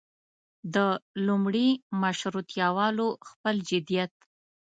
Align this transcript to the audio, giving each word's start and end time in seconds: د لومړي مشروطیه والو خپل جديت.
د 0.73 0.77
لومړي 1.27 1.69
مشروطیه 2.01 2.67
والو 2.77 3.07
خپل 3.29 3.55
جديت. 3.69 4.13